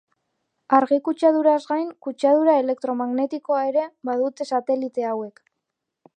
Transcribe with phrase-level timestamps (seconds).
[0.77, 5.45] Argi kutsaduraz gain, kutsadura elektromagnetikoa ere badute satelite hauek.